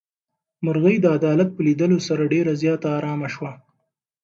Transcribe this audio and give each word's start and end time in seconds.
مرغۍ 0.65 0.97
د 1.01 1.05
عدالت 1.17 1.49
په 1.53 1.61
لیدلو 1.67 1.97
سره 2.07 2.29
ډېره 2.33 2.53
زیاته 2.61 2.87
ارامه 2.97 3.27
شوه. 3.35 3.51